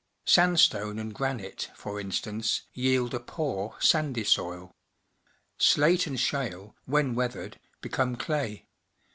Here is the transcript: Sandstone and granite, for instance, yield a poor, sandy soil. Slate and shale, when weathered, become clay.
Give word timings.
Sandstone 0.25 0.97
and 0.97 1.13
granite, 1.13 1.69
for 1.75 1.99
instance, 1.99 2.63
yield 2.73 3.13
a 3.13 3.19
poor, 3.19 3.75
sandy 3.79 4.23
soil. 4.23 4.71
Slate 5.59 6.07
and 6.07 6.19
shale, 6.19 6.75
when 6.85 7.13
weathered, 7.13 7.59
become 7.81 8.15
clay. 8.15 8.65